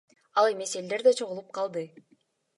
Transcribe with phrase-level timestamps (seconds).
[0.41, 1.85] Ал эмес элдер да чогулуп калды.